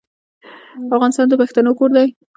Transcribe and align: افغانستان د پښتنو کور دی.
افغانستان 0.95 1.25
د 1.29 1.33
پښتنو 1.41 1.71
کور 1.79 1.89
دی. 1.95 2.07